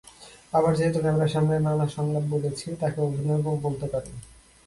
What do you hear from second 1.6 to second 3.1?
নানা সংলাপ বলেছি, তাকে